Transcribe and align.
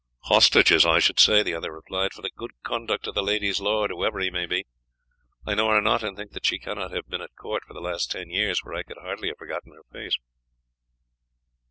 "Hostages, 0.23 0.83
I 0.83 0.97
should 0.97 1.19
say," 1.19 1.43
the 1.43 1.53
other 1.53 1.71
replied, 1.71 2.11
"for 2.11 2.23
the 2.23 2.31
good 2.31 2.49
conduct 2.63 3.05
of 3.05 3.13
the 3.13 3.21
lady's 3.21 3.61
lord, 3.61 3.91
whoever 3.91 4.19
he 4.19 4.31
may 4.31 4.47
be. 4.47 4.65
I 5.45 5.53
know 5.53 5.69
her 5.69 5.79
not, 5.79 6.01
and 6.01 6.17
think 6.17 6.31
that 6.31 6.43
she 6.47 6.57
cannot 6.57 6.89
have 6.89 7.07
been 7.07 7.21
at 7.21 7.35
court 7.35 7.61
for 7.67 7.75
the 7.75 7.81
last 7.81 8.09
ten 8.09 8.31
years, 8.31 8.61
for 8.61 8.73
I 8.73 8.81
could 8.81 8.97
hardly 8.97 9.27
have 9.27 9.37
forgotten 9.37 9.73
her 9.73 9.83
face." 9.93 10.17